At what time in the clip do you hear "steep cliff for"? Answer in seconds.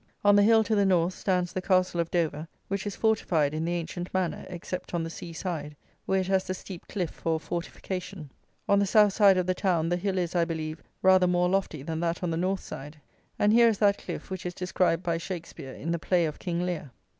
6.55-7.35